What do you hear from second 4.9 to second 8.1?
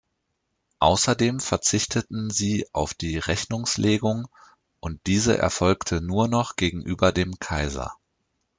diese erfolgte nur noch gegenüber dem Kaiser.